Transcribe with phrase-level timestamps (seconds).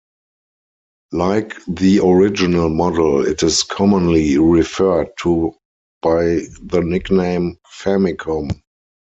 [1.11, 5.51] Like the original model, it is commonly referred to
[6.01, 8.49] by the nickname "Famicom".